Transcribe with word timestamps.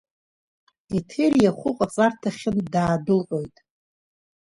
Еҭери 0.97 1.49
ахәыҟаҵарҭахьынтә 1.49 2.69
даадәылҟьоит. 2.73 3.55